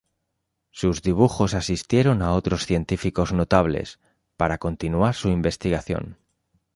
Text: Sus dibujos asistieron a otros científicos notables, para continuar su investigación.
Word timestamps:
Sus 0.71 1.03
dibujos 1.03 1.53
asistieron 1.53 2.23
a 2.23 2.31
otros 2.33 2.65
científicos 2.65 3.33
notables, 3.33 3.99
para 4.35 4.57
continuar 4.57 5.13
su 5.13 5.29
investigación. 5.29 6.17